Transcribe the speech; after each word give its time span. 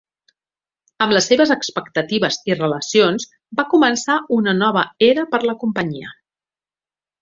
Amb 1.05 1.13
les 1.15 1.27
seves 1.31 1.51
expectatives 1.57 2.41
i 2.53 2.57
relacions 2.63 3.29
va 3.63 3.69
començar 3.77 4.19
una 4.41 4.59
nova 4.65 4.89
era 5.13 5.31
per 5.35 5.45
a 5.45 5.49
la 5.51 5.61
companyia. 5.67 6.21